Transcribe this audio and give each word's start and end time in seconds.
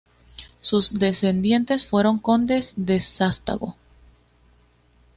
Sus 0.61 0.97
descendientes 0.97 1.85
fueron 1.85 2.17
condes 2.17 2.73
de 2.75 3.01
Sástago. 3.01 3.75